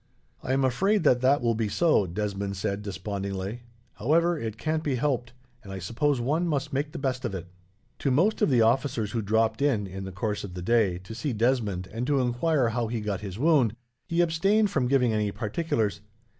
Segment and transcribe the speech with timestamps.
[0.41, 3.61] "I am afraid that that will be so," Desmond said, despondingly.
[3.93, 7.45] "However, it can't be helped, and I suppose one must make the best of it."
[7.99, 11.13] To most of the officers who dropped in, in the course of the day, to
[11.13, 13.75] see Desmond and to enquire how he got his wound,
[14.07, 16.01] he abstained from giving any particulars.